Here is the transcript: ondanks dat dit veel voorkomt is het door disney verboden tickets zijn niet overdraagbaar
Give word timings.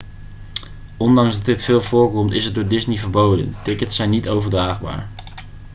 ondanks 0.99 1.35
dat 1.35 1.45
dit 1.45 1.63
veel 1.63 1.81
voorkomt 1.81 2.31
is 2.31 2.45
het 2.45 2.55
door 2.55 2.67
disney 2.67 2.97
verboden 2.97 3.55
tickets 3.63 3.95
zijn 3.95 4.09
niet 4.09 4.29
overdraagbaar 4.29 5.09